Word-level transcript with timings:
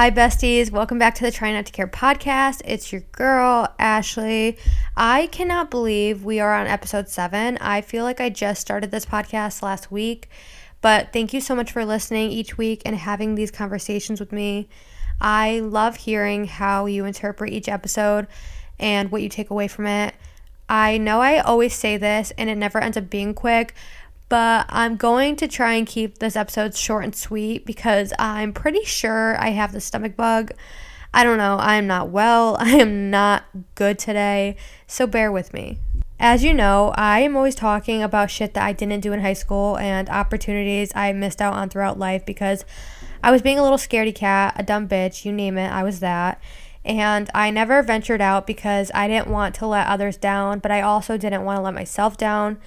Hi, 0.00 0.10
besties. 0.10 0.70
Welcome 0.70 0.98
back 0.98 1.14
to 1.16 1.22
the 1.22 1.30
Try 1.30 1.52
Not 1.52 1.66
to 1.66 1.72
Care 1.72 1.86
podcast. 1.86 2.62
It's 2.64 2.90
your 2.90 3.02
girl, 3.12 3.68
Ashley. 3.78 4.56
I 4.96 5.26
cannot 5.26 5.70
believe 5.70 6.24
we 6.24 6.40
are 6.40 6.54
on 6.54 6.66
episode 6.66 7.10
seven. 7.10 7.58
I 7.58 7.82
feel 7.82 8.02
like 8.02 8.18
I 8.18 8.30
just 8.30 8.62
started 8.62 8.92
this 8.92 9.04
podcast 9.04 9.60
last 9.60 9.92
week, 9.92 10.30
but 10.80 11.12
thank 11.12 11.34
you 11.34 11.40
so 11.42 11.54
much 11.54 11.70
for 11.70 11.84
listening 11.84 12.30
each 12.30 12.56
week 12.56 12.80
and 12.86 12.96
having 12.96 13.34
these 13.34 13.50
conversations 13.50 14.20
with 14.20 14.32
me. 14.32 14.70
I 15.20 15.60
love 15.60 15.96
hearing 15.96 16.46
how 16.46 16.86
you 16.86 17.04
interpret 17.04 17.52
each 17.52 17.68
episode 17.68 18.26
and 18.78 19.12
what 19.12 19.20
you 19.20 19.28
take 19.28 19.50
away 19.50 19.68
from 19.68 19.86
it. 19.86 20.14
I 20.66 20.96
know 20.96 21.20
I 21.20 21.40
always 21.40 21.74
say 21.74 21.98
this 21.98 22.32
and 22.38 22.48
it 22.48 22.56
never 22.56 22.78
ends 22.78 22.96
up 22.96 23.10
being 23.10 23.34
quick, 23.34 23.74
but 24.30 24.64
I'm 24.68 24.96
going 24.96 25.34
to 25.36 25.48
try 25.48 25.74
and 25.74 25.86
keep 25.86 26.20
this 26.20 26.36
episode 26.36 26.76
short 26.76 27.04
and 27.04 27.14
sweet 27.14 27.66
because 27.66 28.12
I'm 28.16 28.52
pretty 28.52 28.84
sure 28.84 29.36
I 29.38 29.50
have 29.50 29.72
the 29.72 29.80
stomach 29.80 30.16
bug. 30.16 30.52
I 31.12 31.24
don't 31.24 31.36
know, 31.36 31.58
I'm 31.60 31.88
not 31.88 32.10
well, 32.10 32.56
I 32.60 32.70
am 32.70 33.10
not 33.10 33.44
good 33.74 33.98
today, 33.98 34.56
so 34.86 35.06
bear 35.06 35.30
with 35.32 35.52
me. 35.52 35.78
As 36.20 36.44
you 36.44 36.54
know, 36.54 36.92
I 36.96 37.20
am 37.20 37.34
always 37.34 37.56
talking 37.56 38.02
about 38.02 38.30
shit 38.30 38.54
that 38.54 38.62
I 38.62 38.72
didn't 38.72 39.00
do 39.00 39.12
in 39.12 39.20
high 39.20 39.32
school 39.32 39.76
and 39.78 40.08
opportunities 40.08 40.92
I 40.94 41.12
missed 41.12 41.42
out 41.42 41.54
on 41.54 41.68
throughout 41.68 41.98
life 41.98 42.24
because 42.24 42.64
I 43.24 43.32
was 43.32 43.42
being 43.42 43.58
a 43.58 43.62
little 43.62 43.78
scaredy 43.78 44.14
cat, 44.14 44.54
a 44.56 44.62
dumb 44.62 44.86
bitch, 44.86 45.24
you 45.24 45.32
name 45.32 45.58
it, 45.58 45.72
I 45.72 45.82
was 45.82 45.98
that. 46.00 46.40
And 46.84 47.28
I 47.34 47.50
never 47.50 47.82
ventured 47.82 48.20
out 48.20 48.46
because 48.46 48.92
I 48.94 49.08
didn't 49.08 49.28
want 49.28 49.56
to 49.56 49.66
let 49.66 49.88
others 49.88 50.16
down, 50.16 50.60
but 50.60 50.70
I 50.70 50.82
also 50.82 51.16
didn't 51.16 51.44
want 51.44 51.58
to 51.58 51.62
let 51.62 51.74
myself 51.74 52.16
down. 52.16 52.58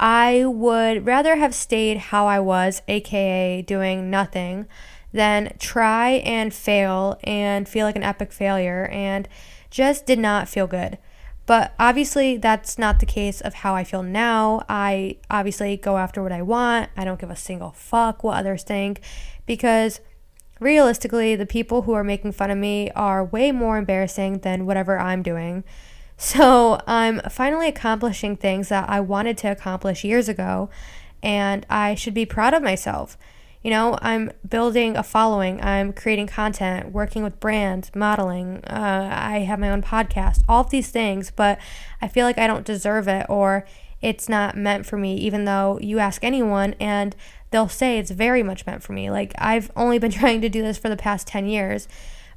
I 0.00 0.46
would 0.46 1.04
rather 1.04 1.36
have 1.36 1.54
stayed 1.54 1.98
how 1.98 2.26
I 2.26 2.40
was, 2.40 2.80
aka 2.88 3.60
doing 3.60 4.08
nothing, 4.08 4.66
than 5.12 5.54
try 5.58 6.12
and 6.24 6.54
fail 6.54 7.18
and 7.22 7.68
feel 7.68 7.84
like 7.84 7.96
an 7.96 8.02
epic 8.02 8.32
failure 8.32 8.88
and 8.90 9.28
just 9.70 10.06
did 10.06 10.18
not 10.18 10.48
feel 10.48 10.66
good. 10.66 10.96
But 11.44 11.74
obviously, 11.78 12.38
that's 12.38 12.78
not 12.78 13.00
the 13.00 13.06
case 13.06 13.42
of 13.42 13.54
how 13.54 13.74
I 13.74 13.84
feel 13.84 14.02
now. 14.02 14.64
I 14.70 15.18
obviously 15.30 15.76
go 15.76 15.98
after 15.98 16.22
what 16.22 16.32
I 16.32 16.42
want. 16.42 16.88
I 16.96 17.04
don't 17.04 17.20
give 17.20 17.30
a 17.30 17.36
single 17.36 17.72
fuck 17.72 18.24
what 18.24 18.38
others 18.38 18.62
think 18.62 19.02
because 19.44 20.00
realistically, 20.60 21.36
the 21.36 21.44
people 21.44 21.82
who 21.82 21.92
are 21.92 22.04
making 22.04 22.32
fun 22.32 22.50
of 22.50 22.56
me 22.56 22.90
are 22.92 23.22
way 23.22 23.52
more 23.52 23.76
embarrassing 23.76 24.38
than 24.38 24.64
whatever 24.64 24.98
I'm 24.98 25.22
doing. 25.22 25.64
So 26.22 26.78
I'm 26.86 27.22
finally 27.30 27.66
accomplishing 27.66 28.36
things 28.36 28.68
that 28.68 28.90
I 28.90 29.00
wanted 29.00 29.38
to 29.38 29.50
accomplish 29.50 30.04
years 30.04 30.28
ago, 30.28 30.68
and 31.22 31.64
I 31.70 31.94
should 31.94 32.12
be 32.12 32.26
proud 32.26 32.52
of 32.52 32.62
myself. 32.62 33.16
You 33.62 33.70
know, 33.70 33.98
I'm 34.02 34.30
building 34.46 34.98
a 34.98 35.02
following, 35.02 35.62
I'm 35.62 35.94
creating 35.94 36.26
content, 36.26 36.92
working 36.92 37.22
with 37.22 37.40
brands, 37.40 37.90
modeling, 37.94 38.62
uh, 38.66 39.08
I 39.10 39.38
have 39.40 39.58
my 39.58 39.70
own 39.70 39.80
podcast, 39.80 40.42
all 40.46 40.60
of 40.60 40.68
these 40.68 40.90
things, 40.90 41.30
but 41.30 41.58
I 42.02 42.08
feel 42.08 42.26
like 42.26 42.36
I 42.36 42.46
don't 42.46 42.66
deserve 42.66 43.08
it 43.08 43.24
or 43.30 43.66
it's 44.02 44.28
not 44.28 44.58
meant 44.58 44.84
for 44.84 44.98
me, 44.98 45.16
even 45.16 45.46
though 45.46 45.78
you 45.80 46.00
ask 46.00 46.22
anyone 46.22 46.74
and 46.78 47.16
they'll 47.50 47.66
say 47.66 47.98
it's 47.98 48.10
very 48.10 48.42
much 48.42 48.66
meant 48.66 48.82
for 48.82 48.92
me. 48.92 49.10
Like, 49.10 49.32
I've 49.38 49.70
only 49.74 49.98
been 49.98 50.10
trying 50.20 50.42
to 50.42 50.50
do 50.50 50.60
this 50.60 50.76
for 50.76 50.90
the 50.90 50.98
past 50.98 51.26
10 51.28 51.46
years, 51.46 51.88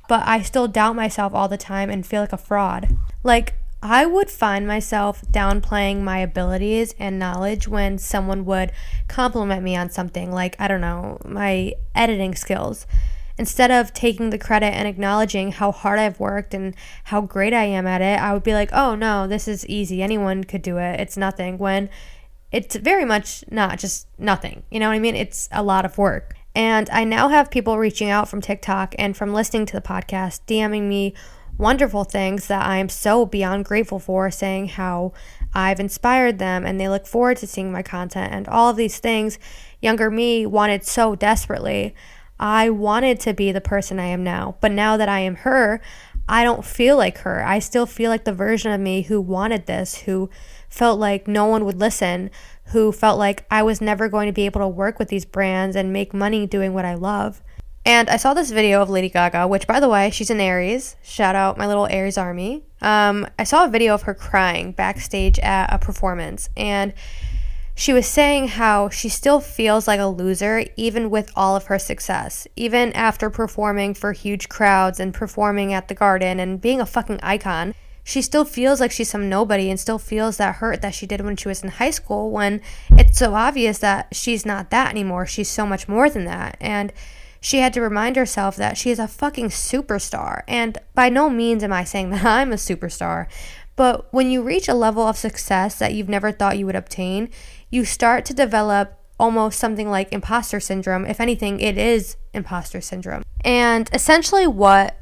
but 0.08 0.26
I 0.26 0.42
still 0.42 0.70
doubt 0.70 0.96
myself 0.96 1.34
all 1.34 1.50
the 1.50 1.58
time 1.58 1.90
and 1.90 2.06
feel 2.06 2.22
like 2.22 2.32
a 2.32 2.38
fraud. 2.38 2.96
Like, 3.24 3.56
I 3.86 4.06
would 4.06 4.30
find 4.30 4.66
myself 4.66 5.24
downplaying 5.30 6.04
my 6.04 6.20
abilities 6.20 6.96
and 6.98 7.20
knowledge 7.20 7.68
when 7.68 7.98
someone 7.98 8.46
would 8.46 8.72
compliment 9.10 9.62
me 9.62 9.76
on 9.76 9.90
something 9.90 10.32
like, 10.32 10.56
I 10.58 10.70
don't 10.70 10.80
know, 10.80 11.18
my 11.26 11.74
editing 11.94 12.34
skills. 12.34 12.88
Instead 13.38 13.72
of 13.72 13.94
taking 13.94 14.30
the 14.30 14.38
credit 14.38 14.74
and 14.74 14.88
acknowledging 14.88 15.52
how 15.52 15.74
hard 15.74 16.00
I've 16.00 16.18
worked 16.18 16.54
and 16.54 16.74
how 17.06 17.20
great 17.20 17.54
I 17.54 17.66
am 17.66 17.86
at 17.86 18.02
it, 18.02 18.22
I 18.22 18.32
would 18.32 18.44
be 18.44 18.54
like, 18.54 18.70
oh 18.72 18.96
no, 18.96 19.28
this 19.28 19.50
is 19.50 19.68
easy. 19.68 20.02
Anyone 20.02 20.46
could 20.46 20.62
do 20.62 20.78
it. 20.78 21.02
It's 21.02 21.18
nothing. 21.18 21.58
When 21.58 21.90
it's 22.54 22.78
very 22.78 23.04
much 23.04 23.44
not 23.52 23.80
just 23.80 24.08
nothing. 24.18 24.64
You 24.72 24.80
know 24.80 24.88
what 24.88 24.96
I 24.96 25.00
mean? 25.00 25.18
It's 25.18 25.50
a 25.52 25.62
lot 25.62 25.84
of 25.84 25.98
work. 25.98 26.36
And 26.56 26.90
I 26.90 27.04
now 27.04 27.28
have 27.28 27.52
people 27.52 27.78
reaching 27.78 28.10
out 28.10 28.30
from 28.30 28.40
TikTok 28.40 28.96
and 28.98 29.18
from 29.18 29.34
listening 29.34 29.66
to 29.66 29.74
the 29.74 29.82
podcast, 29.82 30.42
DMing 30.48 30.84
me 30.84 31.16
wonderful 31.58 32.04
things 32.04 32.48
that 32.48 32.66
I 32.66 32.78
am 32.78 32.90
so 32.90 33.26
beyond 33.26 33.66
grateful 33.66 34.00
for, 34.00 34.32
saying 34.32 34.70
how 34.70 35.14
I've 35.54 35.80
inspired 35.80 36.40
them 36.40 36.66
and 36.66 36.80
they 36.80 36.90
look 36.90 37.06
forward 37.06 37.38
to 37.38 37.48
seeing 37.48 37.72
my 37.72 37.82
content 37.82 38.34
and 38.34 38.48
all 38.48 38.70
of 38.70 38.78
these 38.78 39.00
things 39.00 39.38
younger 39.82 40.10
me 40.10 40.46
wanted 40.46 40.86
so 40.86 41.16
desperately. 41.16 41.94
I 42.40 42.70
wanted 42.70 43.20
to 43.22 43.34
be 43.34 43.52
the 43.52 43.62
person 43.62 44.00
I 44.00 44.08
am 44.08 44.24
now, 44.24 44.58
but 44.60 44.72
now 44.72 44.98
that 44.98 45.10
I 45.10 45.20
am 45.20 45.36
her, 45.38 45.80
I 46.28 46.44
don't 46.44 46.66
feel 46.66 46.98
like 46.98 47.20
her. 47.20 47.44
I 47.44 47.60
still 47.60 47.86
feel 47.86 48.10
like 48.10 48.24
the 48.24 48.34
version 48.34 48.72
of 48.72 48.82
me 48.82 49.04
who 49.04 49.22
wanted 49.22 49.66
this, 49.66 50.00
who 50.00 50.30
felt 50.70 51.00
like 51.00 51.28
no 51.28 51.46
one 51.46 51.66
would 51.66 51.80
listen, 51.80 52.32
who 52.68 52.92
felt 52.92 53.20
like 53.20 53.46
I 53.52 53.62
was 53.62 53.82
never 53.82 54.10
going 54.10 54.28
to 54.28 54.34
be 54.34 54.46
able 54.46 54.62
to 54.62 54.68
work 54.68 54.98
with 54.98 55.10
these 55.10 55.26
brands 55.26 55.76
and 55.76 55.94
make 55.94 56.14
money 56.14 56.48
doing 56.48 56.74
what 56.74 56.86
I 56.86 56.96
love. 56.96 57.44
And 57.86 58.10
I 58.10 58.16
saw 58.16 58.34
this 58.34 58.52
video 58.52 58.82
of 58.82 58.90
Lady 58.90 59.10
Gaga, 59.10 59.48
which, 59.48 59.68
by 59.68 59.80
the 59.82 59.90
way, 59.90 60.10
she's 60.10 60.30
an 60.30 60.40
Aries. 60.40 60.96
Shout 61.04 61.36
out 61.36 61.58
my 61.58 61.68
little 61.68 61.88
Aries 61.88 62.18
army. 62.18 62.64
Um, 62.82 63.28
I 63.38 63.44
saw 63.44 63.66
a 63.66 63.70
video 63.70 63.94
of 63.94 64.04
her 64.04 64.14
crying 64.14 64.72
backstage 64.72 65.38
at 65.40 65.74
a 65.74 65.78
performance, 65.78 66.50
and 66.56 66.94
she 67.76 67.92
was 67.92 68.08
saying 68.08 68.50
how 68.50 68.88
she 68.90 69.10
still 69.10 69.42
feels 69.42 69.88
like 69.88 70.00
a 70.00 70.06
loser 70.06 70.64
even 70.78 71.10
with 71.10 71.30
all 71.36 71.56
of 71.58 71.66
her 71.66 71.80
success, 71.80 72.48
even 72.56 72.94
after 72.94 73.30
performing 73.30 73.94
for 73.94 74.14
huge 74.14 74.48
crowds 74.48 75.00
and 75.00 75.14
performing 75.14 75.74
at 75.74 75.88
the 75.88 75.96
garden 75.96 76.40
and 76.40 76.62
being 76.62 76.80
a 76.80 76.86
fucking 76.86 77.20
icon. 77.22 77.74
She 78.06 78.22
still 78.22 78.46
feels 78.46 78.80
like 78.80 78.92
she's 78.92 79.10
some 79.10 79.30
nobody 79.30 79.70
and 79.70 79.80
still 79.80 79.98
feels 79.98 80.38
that 80.38 80.56
hurt 80.56 80.82
that 80.82 80.94
she 80.94 81.08
did 81.08 81.22
when 81.22 81.36
she 81.36 81.48
was 81.48 81.64
in 81.64 81.70
high 81.70 81.90
school 81.90 82.32
when 82.32 82.62
it's 82.92 83.18
so 83.18 83.34
obvious 83.34 83.80
that 83.80 84.14
she's 84.14 84.46
not 84.46 84.70
that 84.72 84.92
anymore. 84.92 85.26
She's 85.26 85.50
so 85.50 85.66
much 85.66 85.88
more 85.88 86.10
than 86.10 86.26
that. 86.26 86.58
And 86.60 86.92
she 87.44 87.60
had 87.60 87.74
to 87.74 87.82
remind 87.82 88.16
herself 88.16 88.56
that 88.56 88.78
she 88.78 88.90
is 88.90 89.00
a 89.00 89.08
fucking 89.08 89.50
superstar. 89.50 90.44
And 90.48 90.78
by 90.96 91.10
no 91.10 91.30
means 91.30 91.62
am 91.62 91.74
I 91.74 91.84
saying 91.84 92.10
that 92.12 92.26
I'm 92.26 92.54
a 92.54 92.56
superstar, 92.56 93.28
but 93.76 94.12
when 94.14 94.32
you 94.32 94.42
reach 94.42 94.70
a 94.70 94.74
level 94.74 95.06
of 95.06 95.18
success 95.18 95.78
that 95.78 95.94
you've 95.94 96.08
never 96.08 96.32
thought 96.32 96.58
you 96.58 96.66
would 96.66 96.76
obtain, 96.76 97.30
you 97.70 97.84
start 97.84 98.24
to 98.26 98.34
develop 98.34 98.98
almost 99.20 99.60
something 99.60 99.90
like 99.90 100.14
imposter 100.14 100.62
syndrome. 100.62 101.06
If 101.06 101.20
anything, 101.20 101.60
it 101.60 101.78
is 101.78 102.16
imposter 102.34 102.80
syndrome. 102.80 103.24
And 103.44 103.90
essentially, 103.92 104.48
what 104.48 104.96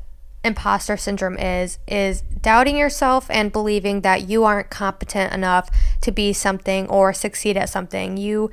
imposter 0.44 0.98
syndrome 0.98 1.38
is, 1.38 1.78
is 1.88 2.22
doubting 2.22 2.76
yourself 2.76 3.28
and 3.30 3.52
believing 3.52 4.02
that 4.02 4.28
you 4.28 4.44
aren't 4.44 4.72
competent 4.72 5.32
enough 5.32 5.70
to 6.02 6.12
be 6.12 6.34
something 6.34 6.88
or 6.88 7.14
succeed 7.14 7.56
at 7.56 7.70
something. 7.70 8.18
You 8.18 8.50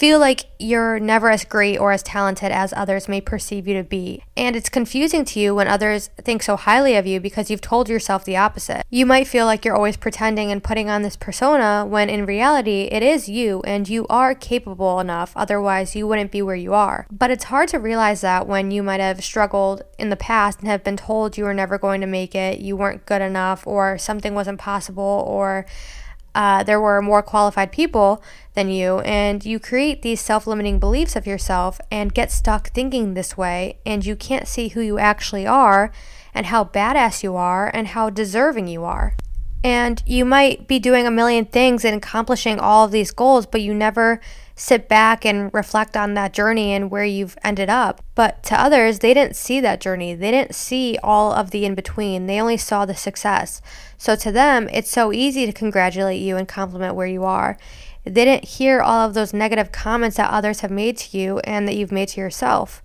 feel 0.00 0.18
like 0.18 0.46
you're 0.58 0.98
never 0.98 1.28
as 1.28 1.44
great 1.44 1.76
or 1.76 1.92
as 1.92 2.02
talented 2.02 2.50
as 2.50 2.72
others 2.74 3.06
may 3.06 3.20
perceive 3.20 3.68
you 3.68 3.74
to 3.74 3.84
be. 3.84 4.24
And 4.34 4.56
it's 4.56 4.70
confusing 4.70 5.26
to 5.26 5.38
you 5.38 5.54
when 5.54 5.68
others 5.68 6.08
think 6.16 6.42
so 6.42 6.56
highly 6.56 6.96
of 6.96 7.06
you 7.06 7.20
because 7.20 7.50
you've 7.50 7.60
told 7.60 7.90
yourself 7.90 8.24
the 8.24 8.38
opposite. 8.38 8.86
You 8.88 9.04
might 9.04 9.28
feel 9.28 9.44
like 9.44 9.62
you're 9.62 9.76
always 9.76 9.98
pretending 9.98 10.50
and 10.50 10.64
putting 10.64 10.88
on 10.88 11.02
this 11.02 11.16
persona 11.16 11.84
when 11.86 12.08
in 12.08 12.24
reality 12.24 12.88
it 12.90 13.02
is 13.02 13.28
you 13.28 13.60
and 13.66 13.90
you 13.90 14.06
are 14.08 14.34
capable 14.34 15.00
enough, 15.00 15.34
otherwise, 15.36 15.94
you 15.94 16.06
wouldn't 16.06 16.30
be 16.30 16.40
where 16.40 16.56
you 16.56 16.72
are. 16.72 17.06
But 17.10 17.30
it's 17.30 17.44
hard 17.44 17.68
to 17.68 17.78
realize 17.78 18.22
that 18.22 18.46
when 18.46 18.70
you 18.70 18.82
might 18.82 19.00
have 19.00 19.22
struggled 19.22 19.82
in 19.98 20.08
the 20.08 20.16
past 20.16 20.60
and 20.60 20.68
have 20.68 20.82
been 20.82 20.96
told 20.96 21.36
you 21.36 21.44
were 21.44 21.52
never 21.52 21.76
going 21.76 22.00
to 22.00 22.06
make 22.06 22.34
it, 22.34 22.60
you 22.60 22.74
weren't 22.74 23.04
good 23.04 23.20
enough, 23.20 23.66
or 23.66 23.98
something 23.98 24.34
wasn't 24.34 24.60
possible, 24.60 25.24
or 25.28 25.66
uh, 26.34 26.62
there 26.62 26.80
were 26.80 27.02
more 27.02 27.22
qualified 27.22 27.72
people 27.72 28.22
than 28.54 28.70
you, 28.70 29.00
and 29.00 29.44
you 29.44 29.58
create 29.58 30.02
these 30.02 30.20
self 30.20 30.46
limiting 30.46 30.78
beliefs 30.78 31.16
of 31.16 31.26
yourself 31.26 31.80
and 31.90 32.14
get 32.14 32.30
stuck 32.30 32.70
thinking 32.70 33.14
this 33.14 33.36
way, 33.36 33.78
and 33.84 34.04
you 34.04 34.16
can't 34.16 34.48
see 34.48 34.68
who 34.68 34.80
you 34.80 34.98
actually 34.98 35.46
are, 35.46 35.92
and 36.32 36.46
how 36.46 36.64
badass 36.64 37.22
you 37.22 37.36
are, 37.36 37.70
and 37.74 37.88
how 37.88 38.10
deserving 38.10 38.68
you 38.68 38.84
are. 38.84 39.14
And 39.62 40.02
you 40.06 40.24
might 40.24 40.66
be 40.66 40.78
doing 40.78 41.06
a 41.06 41.10
million 41.10 41.44
things 41.44 41.84
and 41.84 41.96
accomplishing 41.96 42.58
all 42.58 42.84
of 42.84 42.92
these 42.92 43.10
goals, 43.10 43.46
but 43.46 43.60
you 43.60 43.74
never 43.74 44.20
sit 44.60 44.90
back 44.90 45.24
and 45.24 45.52
reflect 45.54 45.96
on 45.96 46.12
that 46.12 46.34
journey 46.34 46.74
and 46.74 46.90
where 46.90 47.04
you've 47.04 47.38
ended 47.42 47.70
up. 47.70 48.04
But 48.14 48.42
to 48.42 48.60
others, 48.60 48.98
they 48.98 49.14
didn't 49.14 49.34
see 49.34 49.58
that 49.60 49.80
journey. 49.80 50.14
They 50.14 50.30
didn't 50.30 50.54
see 50.54 50.98
all 51.02 51.32
of 51.32 51.50
the 51.50 51.64
in 51.64 51.74
between. 51.74 52.26
They 52.26 52.38
only 52.38 52.58
saw 52.58 52.84
the 52.84 52.94
success. 52.94 53.62
So 53.96 54.16
to 54.16 54.30
them, 54.30 54.68
it's 54.70 54.90
so 54.90 55.14
easy 55.14 55.46
to 55.46 55.52
congratulate 55.52 56.20
you 56.20 56.36
and 56.36 56.46
compliment 56.46 56.94
where 56.94 57.06
you 57.06 57.24
are. 57.24 57.56
They 58.04 58.26
didn't 58.26 58.44
hear 58.44 58.82
all 58.82 59.08
of 59.08 59.14
those 59.14 59.32
negative 59.32 59.72
comments 59.72 60.18
that 60.18 60.30
others 60.30 60.60
have 60.60 60.70
made 60.70 60.98
to 60.98 61.18
you 61.18 61.38
and 61.38 61.66
that 61.66 61.74
you've 61.74 61.90
made 61.90 62.08
to 62.08 62.20
yourself. 62.20 62.82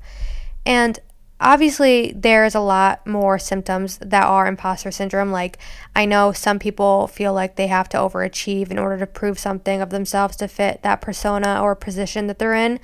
And 0.66 0.98
obviously 1.40 2.14
there's 2.16 2.56
a 2.56 2.60
lot 2.60 3.06
more 3.06 3.38
symptoms 3.38 3.98
that 3.98 4.24
are 4.24 4.48
imposter 4.48 4.92
syndrome. 4.92 5.32
Like 5.32 5.58
i 5.96 6.06
know 6.06 6.32
some 6.32 6.60
people 6.60 7.08
feel 7.08 7.34
like 7.34 7.56
they 7.56 7.68
have 7.68 7.90
to 7.90 7.98
overachieve 7.98 8.72
in 8.72 8.80
order 8.80 8.98
to 8.98 9.08
prove 9.08 9.40
something 9.40 9.82
of 9.82 9.90
themselves 9.90 10.36
to 10.38 10.48
fit 10.48 10.82
that 10.84 11.02
persona 11.02 11.62
or 11.62 11.76
position 11.76 12.28
that 12.28 12.40
they're 12.40 12.54
in. 12.54 12.80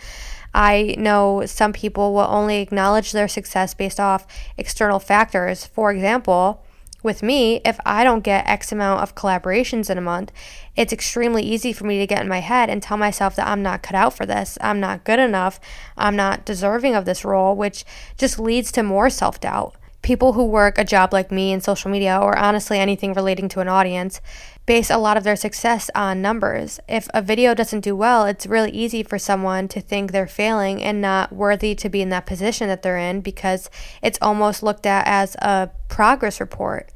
I 0.54 0.96
know 0.98 1.46
some 1.46 1.72
people 1.72 2.14
will 2.14 2.28
only 2.30 2.60
acknowledge 2.62 3.14
their 3.14 3.30
success 3.30 3.74
based 3.74 4.00
off 4.00 4.28
external 4.58 5.00
factors. 5.00 5.66
For 5.66 5.92
example 5.92 6.64
with 7.04 7.24
me, 7.24 7.62
if 7.66 7.80
I 7.86 8.04
don't 8.04 8.24
get 8.24 8.48
X 8.48 8.72
amount 8.72 9.02
of 9.02 9.16
collaborations 9.16 9.90
in 9.90 9.98
a 9.98 10.02
month, 10.02 10.32
it's 10.76 10.94
extremely 10.94 11.44
easy 11.44 11.74
for 11.74 11.86
me 11.86 12.00
to 12.00 12.08
get 12.08 12.22
in 12.22 12.28
my 12.28 12.40
head 12.40 12.70
and 12.70 12.82
tell 12.82 12.98
myself 12.98 13.36
that 13.36 13.48
I'm 13.48 13.64
not 13.64 13.84
cut 13.84 13.96
out 13.96 14.14
for 14.14 14.26
this. 14.26 14.58
I'm 14.62 14.80
not 14.80 15.04
good 15.04 15.20
enough. 15.20 15.60
I'm 15.98 16.16
not 16.16 16.46
deserving 16.46 16.96
of 16.96 17.06
this 17.06 17.26
role, 17.26 17.56
which 17.56 17.86
just 18.18 18.40
leads 18.40 18.72
to 18.74 18.84
more 18.84 19.10
self 19.10 19.40
doubt. 19.40 19.76
People 20.02 20.34
who 20.34 20.46
work 20.46 20.78
a 20.78 20.84
job 20.84 21.14
like 21.14 21.32
me 21.32 21.52
in 21.52 21.62
social 21.62 21.92
media, 21.92 22.18
or 22.20 22.38
honestly 22.38 22.80
anything 22.80 23.14
relating 23.14 23.48
to 23.50 23.60
an 23.60 23.68
audience, 23.68 24.20
base 24.66 24.90
a 24.90 24.98
lot 24.98 25.18
of 25.18 25.24
their 25.24 25.36
success 25.36 25.90
on 25.96 26.22
numbers. 26.22 26.80
If 26.88 27.08
a 27.14 27.22
video 27.22 27.54
doesn't 27.54 27.82
do 27.82 27.96
well, 27.96 28.26
it's 28.26 28.46
really 28.46 28.72
easy 28.72 29.04
for 29.04 29.18
someone 29.18 29.68
to 29.70 29.82
think 29.82 30.12
they're 30.12 30.28
failing 30.28 30.82
and 30.82 31.02
not 31.02 31.34
worthy 31.34 31.76
to 31.76 31.90
be 31.90 32.02
in 32.02 32.10
that 32.10 32.26
position 32.26 32.68
that 32.68 32.82
they're 32.82 32.98
in 32.98 33.22
because 33.22 33.70
it's 34.02 34.20
almost 34.22 34.64
looked 34.64 34.86
at 34.86 35.08
as 35.08 35.36
a 35.36 35.72
progress 35.90 36.40
report 36.40 36.92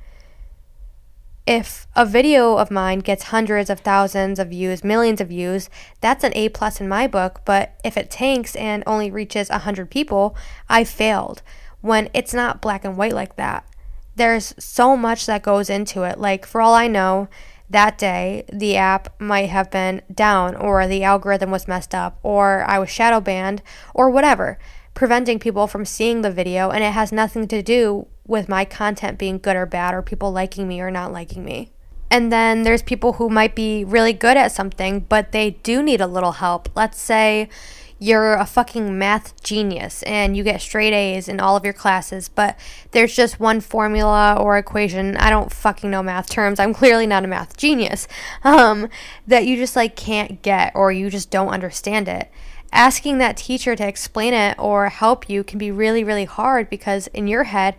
if 1.48 1.86
a 1.96 2.06
video 2.06 2.58
of 2.58 2.72
mine 2.72 3.00
gets 3.00 3.26
hundreds 3.26 3.70
of 3.70 3.80
thousands 3.82 4.40
of 4.40 4.50
views, 4.50 4.84
millions 4.84 5.22
of 5.22 5.28
views, 5.28 5.70
that's 6.02 6.24
an 6.24 6.32
A 6.36 6.50
plus 6.50 6.82
in 6.82 6.88
my 6.88 7.08
book. 7.08 7.42
But 7.46 7.80
if 7.84 7.98
it 7.98 8.10
tanks 8.10 8.56
and 8.56 8.84
only 8.88 9.12
reaches 9.12 9.50
100 9.50 9.92
people, 9.92 10.36
I 10.68 10.84
failed. 10.84 11.44
When 11.82 12.10
it's 12.14 12.34
not 12.34 12.62
black 12.62 12.84
and 12.84 12.98
white 12.98 13.14
like 13.14 13.36
that, 13.36 13.68
there's 14.16 14.56
so 14.58 14.98
much 14.98 15.28
that 15.28 15.44
goes 15.44 15.70
into 15.70 16.04
it. 16.04 16.20
Like, 16.20 16.48
for 16.48 16.62
all 16.62 16.74
I 16.74 16.88
know, 16.88 17.28
that 17.70 17.98
day 17.98 18.46
the 18.52 18.78
app 18.78 19.20
might 19.20 19.50
have 19.50 19.72
been 19.72 20.02
down, 20.14 20.56
or 20.56 20.88
the 20.88 21.04
algorithm 21.04 21.52
was 21.52 21.68
messed 21.68 21.96
up, 21.96 22.20
or 22.24 22.64
I 22.64 22.80
was 22.80 22.90
shadow 22.90 23.20
banned, 23.20 23.62
or 23.94 24.10
whatever, 24.10 24.58
preventing 24.94 25.40
people 25.40 25.68
from 25.68 25.86
seeing 25.86 26.22
the 26.22 26.32
video, 26.32 26.70
and 26.70 26.84
it 26.84 26.94
has 26.94 27.12
nothing 27.12 27.48
to 27.48 27.62
do 27.62 28.08
with 28.28 28.50
my 28.50 28.66
content 28.66 29.20
being 29.20 29.38
good 29.38 29.56
or 29.56 29.66
bad 29.66 29.94
or 29.94 30.02
people 30.02 30.32
liking 30.32 30.68
me 30.68 30.82
or 30.82 30.90
not 30.90 31.12
liking 31.12 31.44
me. 31.44 31.72
And 32.10 32.32
then 32.32 32.64
there's 32.64 32.84
people 32.84 33.14
who 33.14 33.30
might 33.30 33.56
be 33.56 33.84
really 33.84 34.14
good 34.14 34.38
at 34.38 34.52
something, 34.52 35.02
but 35.02 35.32
they 35.32 35.52
do 35.64 35.82
need 35.82 36.02
a 36.02 36.08
little 36.08 36.34
help. 36.34 36.70
Let's 36.76 37.00
say 37.00 37.50
you're 37.98 38.34
a 38.34 38.46
fucking 38.46 38.98
math 38.98 39.42
genius 39.42 40.04
and 40.04 40.36
you 40.36 40.44
get 40.44 40.62
straight 40.62 40.94
A's 40.94 41.28
in 41.28 41.40
all 41.40 41.56
of 41.56 41.64
your 41.64 41.74
classes, 41.74 42.28
but 42.28 42.58
there's 42.92 43.16
just 43.16 43.40
one 43.40 43.62
formula 43.62 44.38
or 44.40 44.58
equation. 44.58 45.16
I 45.18 45.30
don't 45.30 45.52
fucking 45.52 45.90
know 45.90 46.04
math 46.04 46.30
terms. 46.30 46.60
I'm 46.60 46.74
clearly 46.74 47.08
not 47.08 47.24
a 47.24 47.28
math 47.28 47.58
genius. 47.58 48.08
Um, 48.44 48.90
that 49.26 49.46
you 49.46 49.58
just 49.58 49.76
like 49.76 49.96
can't 49.96 50.42
get 50.42 50.72
or 50.76 50.92
you 50.92 51.10
just 51.10 51.32
don't 51.32 51.50
understand 51.50 52.08
it 52.08 52.32
asking 52.72 53.18
that 53.18 53.38
teacher 53.38 53.76
to 53.76 53.88
explain 53.88 54.34
it 54.34 54.58
or 54.60 54.90
help 54.90 55.30
you 55.30 55.44
can 55.44 55.58
be 55.58 55.72
really, 55.72 56.04
really 56.04 56.26
hard 56.26 56.70
because 56.70 57.08
in 57.08 57.28
your 57.28 57.46
head, 57.46 57.76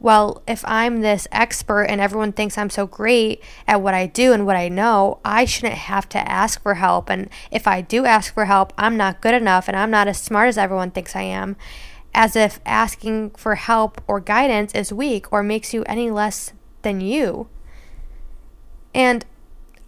well, 0.00 0.42
if 0.46 0.64
I'm 0.64 1.00
this 1.00 1.26
expert 1.32 1.84
and 1.84 2.00
everyone 2.00 2.32
thinks 2.32 2.56
I'm 2.56 2.70
so 2.70 2.86
great 2.86 3.42
at 3.66 3.82
what 3.82 3.94
I 3.94 4.06
do 4.06 4.32
and 4.32 4.46
what 4.46 4.54
I 4.54 4.68
know, 4.68 5.18
I 5.24 5.44
shouldn't 5.44 5.74
have 5.74 6.08
to 6.10 6.30
ask 6.30 6.62
for 6.62 6.74
help. 6.74 7.10
And 7.10 7.28
if 7.50 7.66
I 7.66 7.80
do 7.80 8.04
ask 8.04 8.32
for 8.32 8.44
help, 8.44 8.72
I'm 8.78 8.96
not 8.96 9.20
good 9.20 9.34
enough 9.34 9.66
and 9.66 9.76
I'm 9.76 9.90
not 9.90 10.06
as 10.06 10.18
smart 10.18 10.48
as 10.48 10.58
everyone 10.58 10.92
thinks 10.92 11.16
I 11.16 11.22
am. 11.22 11.56
As 12.14 12.36
if 12.36 12.60
asking 12.64 13.30
for 13.30 13.56
help 13.56 14.00
or 14.06 14.20
guidance 14.20 14.72
is 14.72 14.92
weak 14.92 15.32
or 15.32 15.42
makes 15.42 15.74
you 15.74 15.82
any 15.84 16.10
less 16.10 16.52
than 16.82 17.00
you. 17.00 17.48
And 18.94 19.24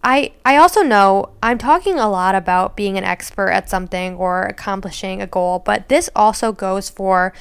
I, 0.03 0.33
I 0.45 0.57
also 0.57 0.81
know 0.81 1.29
I'm 1.41 1.57
talking 1.57 1.97
a 1.99 2.09
lot 2.09 2.35
about 2.35 2.75
being 2.75 2.97
an 2.97 3.03
expert 3.03 3.49
at 3.49 3.69
something 3.69 4.15
or 4.15 4.43
accomplishing 4.43 5.21
a 5.21 5.27
goal, 5.27 5.59
but 5.59 5.89
this 5.89 6.09
also 6.15 6.51
goes 6.51 6.89
for 6.89 7.33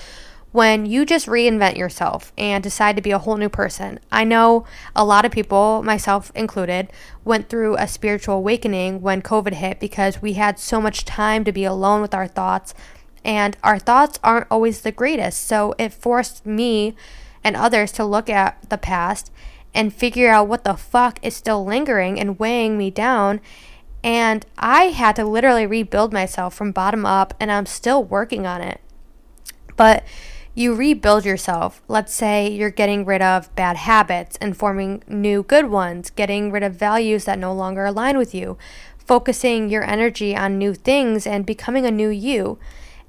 when 0.52 0.84
you 0.84 1.06
just 1.06 1.26
reinvent 1.26 1.76
yourself 1.76 2.32
and 2.36 2.62
decide 2.62 2.96
to 2.96 3.02
be 3.02 3.12
a 3.12 3.18
whole 3.18 3.36
new 3.36 3.48
person. 3.48 4.00
I 4.10 4.24
know 4.24 4.64
a 4.96 5.04
lot 5.04 5.24
of 5.24 5.30
people, 5.30 5.82
myself 5.82 6.32
included, 6.34 6.92
went 7.24 7.48
through 7.48 7.76
a 7.76 7.86
spiritual 7.86 8.36
awakening 8.36 9.00
when 9.00 9.22
COVID 9.22 9.54
hit 9.54 9.78
because 9.78 10.20
we 10.20 10.32
had 10.32 10.58
so 10.58 10.80
much 10.80 11.04
time 11.04 11.44
to 11.44 11.52
be 11.52 11.64
alone 11.64 12.02
with 12.02 12.14
our 12.14 12.26
thoughts, 12.26 12.74
and 13.24 13.56
our 13.62 13.78
thoughts 13.78 14.18
aren't 14.24 14.48
always 14.50 14.80
the 14.80 14.90
greatest. 14.90 15.46
So 15.46 15.74
it 15.78 15.92
forced 15.92 16.44
me 16.44 16.96
and 17.44 17.54
others 17.54 17.92
to 17.92 18.04
look 18.04 18.28
at 18.28 18.68
the 18.68 18.78
past 18.78 19.30
and 19.72 19.94
figure 19.94 20.30
out 20.30 20.48
what 20.48 20.64
the 20.64 20.74
fuck 20.74 21.18
is 21.22 21.36
still 21.36 21.64
lingering 21.64 22.18
and 22.18 22.40
weighing 22.40 22.76
me 22.76 22.90
down. 22.90 23.40
And 24.02 24.44
I 24.58 24.84
had 24.84 25.14
to 25.16 25.24
literally 25.24 25.66
rebuild 25.66 26.12
myself 26.12 26.54
from 26.54 26.72
bottom 26.72 27.06
up, 27.06 27.34
and 27.38 27.52
I'm 27.52 27.66
still 27.66 28.02
working 28.02 28.46
on 28.46 28.62
it. 28.62 28.80
But 29.76 30.04
you 30.60 30.74
rebuild 30.74 31.24
yourself. 31.24 31.80
Let's 31.88 32.12
say 32.12 32.46
you're 32.46 32.70
getting 32.70 33.06
rid 33.06 33.22
of 33.22 33.52
bad 33.56 33.78
habits 33.78 34.36
and 34.42 34.54
forming 34.54 35.02
new 35.08 35.42
good 35.42 35.70
ones, 35.70 36.10
getting 36.10 36.52
rid 36.52 36.62
of 36.62 36.74
values 36.74 37.24
that 37.24 37.38
no 37.38 37.54
longer 37.54 37.86
align 37.86 38.18
with 38.18 38.34
you, 38.34 38.58
focusing 38.98 39.70
your 39.70 39.82
energy 39.82 40.36
on 40.36 40.58
new 40.58 40.74
things 40.74 41.26
and 41.26 41.46
becoming 41.46 41.86
a 41.86 41.90
new 41.90 42.10
you. 42.10 42.58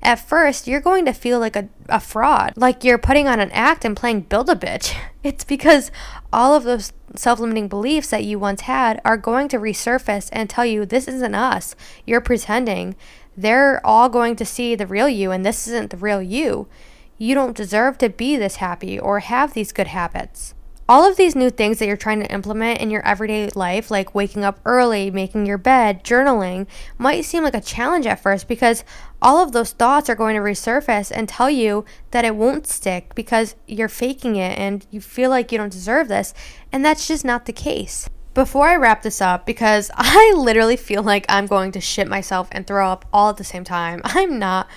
At 0.01 0.25
first, 0.25 0.65
you're 0.65 0.79
going 0.79 1.03
to 1.05 1.13
feel 1.13 1.39
like 1.39 1.57
a, 1.57 1.67
a 1.89 1.99
fraud, 1.99 2.53
like 2.55 2.85
you're 2.85 2.97
putting 2.97 3.27
on 3.27 3.41
an 3.41 3.51
act 3.51 3.83
and 3.83 3.97
playing 3.97 4.21
Build 4.21 4.49
a 4.49 4.55
Bitch. 4.55 4.95
It's 5.23 5.43
because 5.43 5.91
all 6.33 6.55
of 6.55 6.63
those 6.63 6.93
self 7.15 7.39
limiting 7.39 7.67
beliefs 7.67 8.09
that 8.09 8.23
you 8.23 8.39
once 8.39 8.61
had 8.61 8.99
are 9.05 9.17
going 9.17 9.49
to 9.49 9.59
resurface 9.59 10.29
and 10.31 10.49
tell 10.49 10.65
you 10.65 10.83
this 10.83 11.07
isn't 11.07 11.35
us. 11.35 11.75
You're 12.07 12.21
pretending. 12.21 12.95
They're 13.37 13.85
all 13.85 14.09
going 14.09 14.35
to 14.37 14.45
see 14.45 14.73
the 14.73 14.87
real 14.87 15.07
you, 15.07 15.29
and 15.29 15.45
this 15.45 15.67
isn't 15.67 15.91
the 15.91 15.97
real 15.97 16.23
you. 16.23 16.67
You 17.21 17.35
don't 17.35 17.55
deserve 17.55 17.99
to 17.99 18.09
be 18.09 18.35
this 18.35 18.55
happy 18.55 18.99
or 18.99 19.19
have 19.19 19.53
these 19.53 19.71
good 19.71 19.85
habits. 19.85 20.55
All 20.89 21.07
of 21.07 21.17
these 21.17 21.35
new 21.35 21.51
things 21.51 21.77
that 21.77 21.85
you're 21.85 21.95
trying 21.95 22.19
to 22.21 22.33
implement 22.33 22.81
in 22.81 22.89
your 22.89 23.05
everyday 23.05 23.47
life, 23.53 23.91
like 23.91 24.15
waking 24.15 24.43
up 24.43 24.59
early, 24.65 25.11
making 25.11 25.45
your 25.45 25.59
bed, 25.59 26.03
journaling, 26.03 26.65
might 26.97 27.23
seem 27.23 27.43
like 27.43 27.53
a 27.53 27.61
challenge 27.61 28.07
at 28.07 28.23
first 28.23 28.47
because 28.47 28.83
all 29.21 29.37
of 29.37 29.51
those 29.51 29.71
thoughts 29.71 30.09
are 30.09 30.15
going 30.15 30.35
to 30.35 30.41
resurface 30.41 31.11
and 31.13 31.29
tell 31.29 31.47
you 31.47 31.85
that 32.09 32.25
it 32.25 32.35
won't 32.35 32.65
stick 32.65 33.13
because 33.13 33.53
you're 33.67 33.87
faking 33.87 34.35
it 34.35 34.57
and 34.57 34.87
you 34.89 34.99
feel 34.99 35.29
like 35.29 35.51
you 35.51 35.59
don't 35.59 35.71
deserve 35.71 36.07
this. 36.07 36.33
And 36.71 36.83
that's 36.83 37.07
just 37.07 37.23
not 37.23 37.45
the 37.45 37.53
case. 37.53 38.09
Before 38.33 38.67
I 38.67 38.77
wrap 38.77 39.03
this 39.03 39.21
up, 39.21 39.45
because 39.45 39.91
I 39.95 40.33
literally 40.35 40.75
feel 40.75 41.03
like 41.03 41.27
I'm 41.29 41.45
going 41.45 41.71
to 41.73 41.81
shit 41.81 42.07
myself 42.07 42.47
and 42.51 42.65
throw 42.65 42.89
up 42.89 43.05
all 43.13 43.29
at 43.29 43.37
the 43.37 43.43
same 43.43 43.63
time, 43.63 44.01
I'm 44.05 44.39
not 44.39 44.67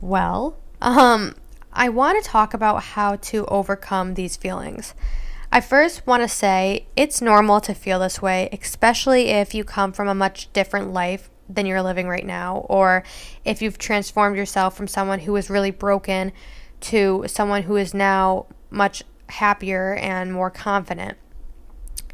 well. 0.00 0.56
Um, 0.80 1.34
I 1.76 1.90
want 1.90 2.22
to 2.22 2.28
talk 2.28 2.54
about 2.54 2.82
how 2.82 3.16
to 3.16 3.44
overcome 3.46 4.14
these 4.14 4.34
feelings. 4.34 4.94
I 5.52 5.60
first 5.60 6.06
want 6.06 6.22
to 6.22 6.28
say 6.28 6.86
it's 6.96 7.20
normal 7.20 7.60
to 7.60 7.74
feel 7.74 8.00
this 8.00 8.22
way, 8.22 8.48
especially 8.50 9.28
if 9.28 9.54
you 9.54 9.62
come 9.62 9.92
from 9.92 10.08
a 10.08 10.14
much 10.14 10.50
different 10.54 10.94
life 10.94 11.28
than 11.50 11.66
you're 11.66 11.82
living 11.82 12.08
right 12.08 12.24
now, 12.24 12.64
or 12.70 13.04
if 13.44 13.60
you've 13.60 13.76
transformed 13.76 14.38
yourself 14.38 14.74
from 14.74 14.88
someone 14.88 15.20
who 15.20 15.34
was 15.34 15.50
really 15.50 15.70
broken 15.70 16.32
to 16.80 17.24
someone 17.26 17.64
who 17.64 17.76
is 17.76 17.92
now 17.92 18.46
much 18.70 19.02
happier 19.28 19.94
and 19.96 20.32
more 20.32 20.50
confident. 20.50 21.18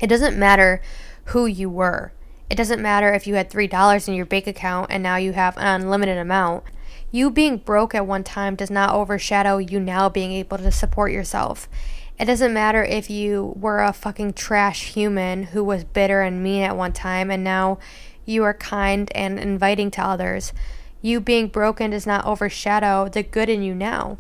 It 0.01 0.09
doesn't 0.09 0.37
matter 0.37 0.83
who 1.27 1.47
you 1.47 1.71
were. 1.71 2.13
It 2.51 2.57
doesn't 2.57 2.83
matter 2.83 3.15
if 3.15 3.29
you 3.29 3.37
had 3.37 3.49
$3 3.49 4.09
in 4.09 4.15
your 4.15 4.27
bank 4.27 4.49
account 4.49 4.91
and 4.91 5.05
now 5.05 5.17
you 5.17 5.33
have 5.33 5.57
an 5.57 5.83
unlimited 5.83 6.19
amount. 6.19 6.65
You 7.13 7.31
being 7.31 7.59
broke 7.59 7.95
at 7.95 8.07
one 8.07 8.25
time 8.25 8.57
does 8.57 8.71
not 8.71 8.93
overshadow 8.93 9.59
you 9.59 9.79
now 9.79 10.09
being 10.09 10.33
able 10.33 10.59
to 10.59 10.73
support 10.73 11.13
yourself. 11.13 11.69
It 12.19 12.25
doesn't 12.25 12.53
matter 12.53 12.83
if 12.83 13.09
you 13.09 13.55
were 13.57 13.81
a 13.81 13.93
fucking 13.93 14.33
trash 14.33 14.93
human 14.93 15.45
who 15.45 15.63
was 15.63 15.85
bitter 15.85 16.23
and 16.23 16.43
mean 16.43 16.63
at 16.63 16.77
one 16.77 16.93
time 16.93 17.31
and 17.31 17.45
now 17.45 17.79
you 18.27 18.43
are 18.43 18.55
kind 18.55 19.13
and 19.15 19.39
inviting 19.39 19.93
to 19.93 20.03
others. 20.03 20.53
You 21.01 21.21
being 21.21 21.47
broken 21.47 21.91
does 21.93 22.07
not 22.07 22.25
overshadow 22.25 23.09
the 23.09 23.23
good 23.23 23.49
in 23.49 23.63
you 23.63 23.75
now 23.75 24.19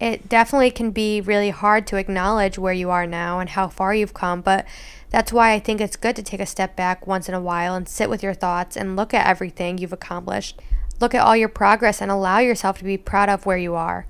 it 0.00 0.28
definitely 0.28 0.70
can 0.70 0.90
be 0.90 1.20
really 1.20 1.50
hard 1.50 1.86
to 1.88 1.96
acknowledge 1.96 2.58
where 2.58 2.72
you 2.72 2.90
are 2.90 3.06
now 3.06 3.40
and 3.40 3.50
how 3.50 3.68
far 3.68 3.94
you've 3.94 4.14
come, 4.14 4.40
but 4.40 4.64
that's 5.10 5.32
why 5.32 5.52
I 5.52 5.58
think 5.58 5.80
it's 5.80 5.96
good 5.96 6.14
to 6.16 6.22
take 6.22 6.40
a 6.40 6.46
step 6.46 6.76
back 6.76 7.06
once 7.06 7.28
in 7.28 7.34
a 7.34 7.40
while 7.40 7.74
and 7.74 7.88
sit 7.88 8.08
with 8.08 8.22
your 8.22 8.34
thoughts 8.34 8.76
and 8.76 8.94
look 8.94 9.12
at 9.12 9.26
everything 9.26 9.78
you've 9.78 9.92
accomplished. 9.92 10.60
Look 11.00 11.14
at 11.14 11.22
all 11.22 11.36
your 11.36 11.48
progress 11.48 12.00
and 12.00 12.10
allow 12.10 12.38
yourself 12.38 12.78
to 12.78 12.84
be 12.84 12.96
proud 12.96 13.28
of 13.28 13.46
where 13.46 13.56
you 13.56 13.74
are. 13.74 14.06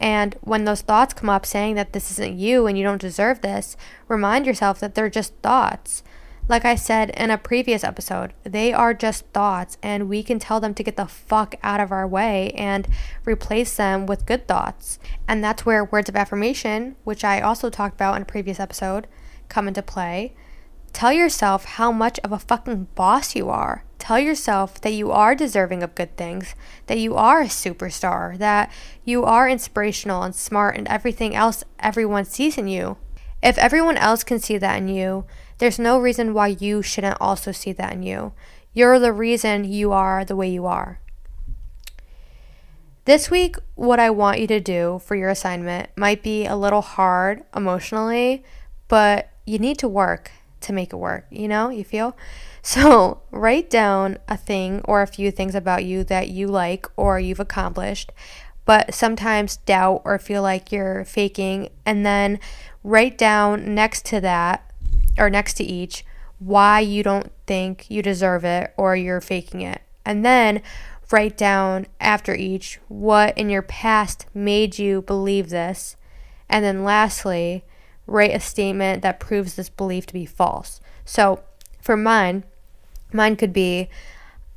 And 0.00 0.36
when 0.40 0.64
those 0.64 0.80
thoughts 0.80 1.12
come 1.12 1.28
up 1.28 1.44
saying 1.44 1.74
that 1.74 1.92
this 1.92 2.10
isn't 2.12 2.38
you 2.38 2.66
and 2.66 2.78
you 2.78 2.84
don't 2.84 3.00
deserve 3.00 3.42
this, 3.42 3.76
remind 4.08 4.46
yourself 4.46 4.80
that 4.80 4.94
they're 4.94 5.10
just 5.10 5.34
thoughts. 5.42 6.02
Like 6.48 6.64
I 6.64 6.74
said 6.74 7.10
in 7.10 7.30
a 7.30 7.38
previous 7.38 7.84
episode, 7.84 8.32
they 8.42 8.72
are 8.72 8.92
just 8.92 9.24
thoughts, 9.26 9.78
and 9.84 10.08
we 10.08 10.24
can 10.24 10.40
tell 10.40 10.58
them 10.58 10.74
to 10.74 10.82
get 10.82 10.96
the 10.96 11.06
fuck 11.06 11.54
out 11.62 11.78
of 11.78 11.92
our 11.92 12.08
way 12.08 12.50
and 12.56 12.88
replace 13.24 13.76
them 13.76 14.04
with 14.06 14.26
good 14.26 14.48
thoughts. 14.48 14.98
And 15.28 15.44
that's 15.44 15.64
where 15.64 15.84
words 15.84 16.08
of 16.08 16.16
affirmation, 16.16 16.96
which 17.04 17.22
I 17.22 17.40
also 17.40 17.70
talked 17.70 17.94
about 17.94 18.16
in 18.16 18.22
a 18.22 18.24
previous 18.24 18.58
episode, 18.58 19.06
come 19.48 19.68
into 19.68 19.82
play. 19.82 20.34
Tell 20.92 21.12
yourself 21.12 21.64
how 21.64 21.92
much 21.92 22.18
of 22.20 22.32
a 22.32 22.38
fucking 22.38 22.88
boss 22.94 23.34
you 23.34 23.48
are. 23.48 23.84
Tell 23.98 24.18
yourself 24.18 24.80
that 24.80 24.92
you 24.92 25.10
are 25.12 25.34
deserving 25.34 25.82
of 25.82 25.94
good 25.94 26.16
things, 26.16 26.54
that 26.86 26.98
you 26.98 27.14
are 27.16 27.42
a 27.42 27.46
superstar, 27.46 28.36
that 28.38 28.72
you 29.04 29.24
are 29.24 29.48
inspirational 29.48 30.22
and 30.22 30.34
smart 30.34 30.76
and 30.76 30.88
everything 30.88 31.34
else 31.34 31.64
everyone 31.78 32.24
sees 32.24 32.58
in 32.58 32.66
you. 32.66 32.96
If 33.42 33.56
everyone 33.56 33.96
else 33.96 34.24
can 34.24 34.38
see 34.38 34.58
that 34.58 34.78
in 34.78 34.88
you, 34.88 35.24
there's 35.58 35.78
no 35.78 35.98
reason 35.98 36.34
why 36.34 36.48
you 36.48 36.82
shouldn't 36.82 37.20
also 37.20 37.52
see 37.52 37.72
that 37.72 37.92
in 37.92 38.02
you. 38.02 38.32
You're 38.72 38.98
the 38.98 39.12
reason 39.12 39.64
you 39.64 39.92
are 39.92 40.24
the 40.24 40.36
way 40.36 40.50
you 40.50 40.66
are. 40.66 41.00
This 43.04 43.30
week, 43.30 43.56
what 43.74 43.98
I 43.98 44.10
want 44.10 44.40
you 44.40 44.46
to 44.48 44.60
do 44.60 45.00
for 45.04 45.16
your 45.16 45.30
assignment 45.30 45.90
might 45.96 46.22
be 46.22 46.46
a 46.46 46.56
little 46.56 46.82
hard 46.82 47.42
emotionally, 47.56 48.44
but 48.88 49.30
you 49.46 49.58
need 49.58 49.78
to 49.78 49.88
work 49.88 50.30
to 50.62 50.72
make 50.72 50.92
it 50.92 50.96
work. 50.96 51.26
You 51.30 51.48
know, 51.48 51.70
you 51.70 51.84
feel? 51.84 52.16
So, 52.62 53.22
write 53.30 53.70
down 53.70 54.18
a 54.28 54.36
thing 54.36 54.82
or 54.84 55.00
a 55.00 55.06
few 55.06 55.30
things 55.30 55.54
about 55.54 55.82
you 55.82 56.04
that 56.04 56.28
you 56.28 56.46
like 56.46 56.86
or 56.94 57.18
you've 57.18 57.40
accomplished, 57.40 58.12
but 58.66 58.92
sometimes 58.92 59.56
doubt 59.56 60.02
or 60.04 60.18
feel 60.18 60.42
like 60.42 60.70
you're 60.70 61.06
faking, 61.06 61.70
and 61.86 62.04
then 62.04 62.38
write 62.84 63.16
down 63.16 63.74
next 63.74 64.04
to 64.06 64.20
that 64.20 64.70
or 65.16 65.30
next 65.30 65.54
to 65.54 65.64
each 65.64 66.04
why 66.38 66.80
you 66.80 67.02
don't 67.02 67.30
think 67.46 67.90
you 67.90 68.02
deserve 68.02 68.44
it 68.44 68.72
or 68.76 68.96
you're 68.96 69.20
faking 69.20 69.60
it. 69.60 69.82
And 70.04 70.24
then 70.24 70.62
write 71.12 71.36
down 71.36 71.86
after 72.00 72.34
each 72.34 72.80
what 72.88 73.36
in 73.36 73.50
your 73.50 73.62
past 73.62 74.26
made 74.34 74.78
you 74.78 75.02
believe 75.02 75.50
this. 75.50 75.96
And 76.48 76.64
then 76.64 76.82
lastly, 76.82 77.64
write 78.10 78.34
a 78.34 78.40
statement 78.40 79.02
that 79.02 79.20
proves 79.20 79.54
this 79.54 79.68
belief 79.68 80.04
to 80.06 80.12
be 80.12 80.26
false. 80.26 80.80
So 81.04 81.40
for 81.80 81.96
mine, 81.96 82.44
mine 83.12 83.36
could 83.36 83.52
be 83.52 83.88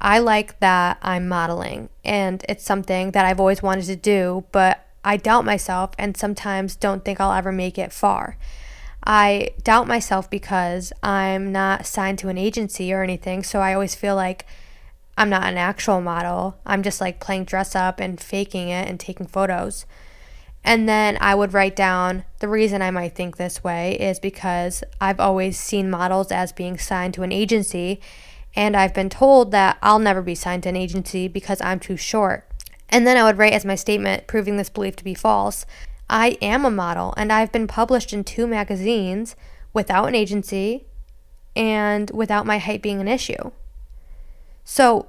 I 0.01 0.19
like 0.19 0.59
that 0.59 0.97
I'm 1.01 1.29
modeling 1.29 1.87
and 2.03 2.43
it's 2.49 2.65
something 2.65 3.11
that 3.11 3.25
I've 3.25 3.39
always 3.39 3.63
wanted 3.63 3.85
to 3.85 3.95
do, 3.95 4.43
but 4.51 4.85
I 5.05 5.15
doubt 5.15 5.45
myself 5.45 5.91
and 5.97 6.17
sometimes 6.17 6.75
don't 6.75 7.05
think 7.05 7.21
I'll 7.21 7.31
ever 7.31 7.53
make 7.53 7.77
it 7.77 7.93
far. 7.93 8.37
I 9.05 9.49
doubt 9.63 9.87
myself 9.87 10.29
because 10.29 10.91
I'm 11.01 11.51
not 11.51 11.85
signed 11.85 12.19
to 12.19 12.29
an 12.29 12.37
agency 12.37 12.91
or 12.91 13.03
anything. 13.03 13.43
So 13.43 13.59
I 13.59 13.73
always 13.73 13.95
feel 13.95 14.15
like 14.15 14.45
I'm 15.17 15.29
not 15.29 15.43
an 15.43 15.57
actual 15.57 16.01
model. 16.01 16.57
I'm 16.65 16.83
just 16.83 16.99
like 16.99 17.19
playing 17.19 17.45
dress 17.45 17.75
up 17.75 17.99
and 17.99 18.19
faking 18.19 18.69
it 18.69 18.89
and 18.89 18.99
taking 18.99 19.27
photos. 19.27 19.85
And 20.63 20.87
then 20.87 21.17
I 21.19 21.35
would 21.35 21.53
write 21.53 21.75
down 21.75 22.23
the 22.39 22.47
reason 22.47 22.81
I 22.81 22.91
might 22.91 23.15
think 23.15 23.35
this 23.35 23.63
way 23.63 23.97
is 23.99 24.19
because 24.19 24.83
I've 25.01 25.19
always 25.19 25.59
seen 25.59 25.89
models 25.89 26.31
as 26.31 26.53
being 26.53 26.77
signed 26.77 27.13
to 27.15 27.23
an 27.23 27.31
agency. 27.31 27.99
And 28.55 28.75
I've 28.75 28.93
been 28.93 29.09
told 29.09 29.51
that 29.51 29.77
I'll 29.81 29.99
never 29.99 30.21
be 30.21 30.35
signed 30.35 30.63
to 30.63 30.69
an 30.69 30.77
agency 30.77 31.27
because 31.27 31.59
I'm 31.61 31.79
too 31.79 31.97
short. 31.97 32.47
And 32.89 33.05
then 33.05 33.17
I 33.17 33.23
would 33.23 33.37
write 33.37 33.53
as 33.53 33.65
my 33.65 33.75
statement 33.75 34.27
proving 34.27 34.57
this 34.57 34.69
belief 34.69 34.95
to 34.97 35.03
be 35.03 35.13
false 35.13 35.65
I 36.09 36.37
am 36.41 36.65
a 36.65 36.69
model 36.69 37.13
and 37.17 37.31
I've 37.31 37.51
been 37.51 37.65
published 37.65 38.13
in 38.13 38.23
two 38.23 38.45
magazines 38.45 39.35
without 39.73 40.07
an 40.07 40.15
agency 40.15 40.85
and 41.55 42.11
without 42.11 42.45
my 42.45 42.57
height 42.57 42.81
being 42.81 43.01
an 43.01 43.07
issue. 43.07 43.51
So, 44.63 45.07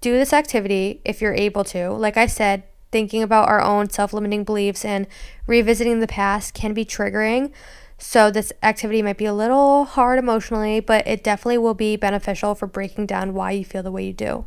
do 0.00 0.12
this 0.12 0.32
activity 0.32 1.00
if 1.04 1.20
you're 1.20 1.34
able 1.34 1.64
to. 1.64 1.90
Like 1.90 2.16
I 2.16 2.26
said, 2.26 2.62
thinking 2.92 3.22
about 3.22 3.48
our 3.48 3.60
own 3.60 3.90
self 3.90 4.12
limiting 4.12 4.44
beliefs 4.44 4.84
and 4.84 5.06
revisiting 5.46 6.00
the 6.00 6.06
past 6.06 6.54
can 6.54 6.74
be 6.74 6.84
triggering. 6.84 7.52
So, 7.98 8.30
this 8.30 8.52
activity 8.62 9.02
might 9.02 9.18
be 9.18 9.26
a 9.26 9.34
little 9.34 9.84
hard 9.84 10.18
emotionally, 10.18 10.80
but 10.80 11.06
it 11.06 11.22
definitely 11.22 11.58
will 11.58 11.74
be 11.74 11.96
beneficial 11.96 12.54
for 12.54 12.66
breaking 12.66 13.06
down 13.06 13.34
why 13.34 13.50
you 13.50 13.64
feel 13.64 13.82
the 13.82 13.92
way 13.92 14.06
you 14.06 14.14
do. 14.14 14.46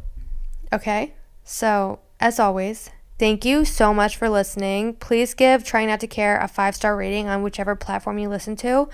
Okay? 0.72 1.14
So, 1.44 2.00
as 2.20 2.40
always, 2.40 2.90
Thank 3.20 3.46
you 3.46 3.64
so 3.64 3.94
much 3.94 4.18
for 4.18 4.28
listening. 4.28 4.96
Please 4.96 5.34
give 5.34 5.64
Try 5.64 5.86
Not 5.86 6.00
to 6.00 6.08
Care 6.08 6.38
a 6.40 6.48
five 6.48 6.76
star 6.76 6.96
rating 6.96 7.30
on 7.30 7.44
whichever 7.44 7.76
platform 7.76 8.18
you 8.18 8.28
listen 8.28 8.56
to. 8.58 8.90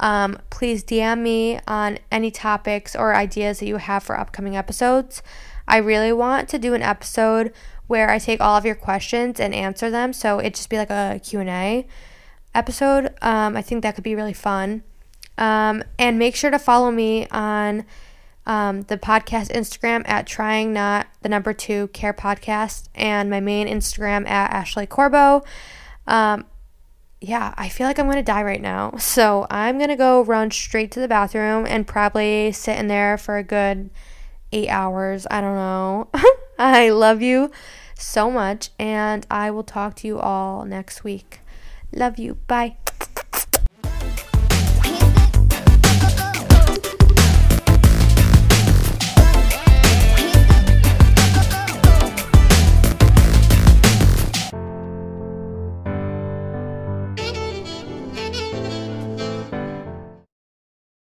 Um, 0.00 0.38
please 0.50 0.82
DM 0.82 1.20
me 1.20 1.60
on 1.66 1.98
any 2.10 2.30
topics 2.30 2.96
or 2.96 3.14
ideas 3.14 3.60
that 3.60 3.66
you 3.66 3.76
have 3.76 4.02
for 4.02 4.18
upcoming 4.18 4.56
episodes. 4.56 5.22
I 5.68 5.76
really 5.76 6.12
want 6.12 6.48
to 6.48 6.58
do 6.58 6.74
an 6.74 6.82
episode 6.82 7.52
where 7.92 8.08
I 8.08 8.18
take 8.18 8.40
all 8.40 8.56
of 8.56 8.64
your 8.64 8.74
questions 8.74 9.38
and 9.38 9.54
answer 9.54 9.90
them. 9.90 10.14
So 10.14 10.40
it'd 10.40 10.54
just 10.54 10.70
be 10.70 10.78
like 10.78 10.88
a 10.88 11.20
Q&A 11.22 11.86
episode. 12.54 13.12
Um, 13.20 13.54
I 13.54 13.60
think 13.60 13.82
that 13.82 13.94
could 13.96 14.02
be 14.02 14.14
really 14.14 14.32
fun. 14.32 14.82
Um, 15.36 15.84
and 15.98 16.18
make 16.18 16.34
sure 16.34 16.50
to 16.50 16.58
follow 16.58 16.90
me 16.90 17.26
on 17.30 17.84
um, 18.46 18.80
the 18.84 18.96
podcast 18.96 19.50
Instagram 19.50 20.08
at 20.08 20.26
trying 20.26 20.72
not 20.72 21.06
the 21.20 21.28
number 21.28 21.52
two 21.52 21.88
care 21.88 22.14
podcast 22.14 22.88
and 22.94 23.28
my 23.28 23.40
main 23.40 23.68
Instagram 23.68 24.26
at 24.26 24.50
Ashley 24.50 24.86
Corbo. 24.86 25.44
Um, 26.06 26.46
yeah, 27.20 27.52
I 27.58 27.68
feel 27.68 27.86
like 27.86 27.98
I'm 27.98 28.08
gonna 28.08 28.22
die 28.22 28.42
right 28.42 28.62
now. 28.62 28.94
So 28.98 29.46
I'm 29.50 29.78
gonna 29.78 29.96
go 29.96 30.22
run 30.22 30.50
straight 30.50 30.90
to 30.92 31.00
the 31.00 31.08
bathroom 31.08 31.66
and 31.68 31.86
probably 31.86 32.52
sit 32.52 32.78
in 32.78 32.88
there 32.88 33.18
for 33.18 33.36
a 33.36 33.42
good 33.42 33.90
eight 34.50 34.70
hours. 34.70 35.26
I 35.30 35.42
don't 35.42 35.56
know. 35.56 36.08
I 36.58 36.88
love 36.88 37.20
you 37.20 37.50
so 38.02 38.30
much, 38.30 38.70
and 38.78 39.26
I 39.30 39.50
will 39.50 39.64
talk 39.64 39.94
to 39.96 40.06
you 40.06 40.18
all 40.18 40.64
next 40.64 41.04
week. 41.04 41.40
Love 41.92 42.18
you. 42.18 42.34
Bye. 42.46 42.76